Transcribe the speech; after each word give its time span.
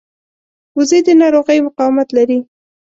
وزې 0.77 0.99
د 1.05 1.09
ناروغیو 1.21 1.65
مقاومت 1.67 2.07
لري 2.17 2.39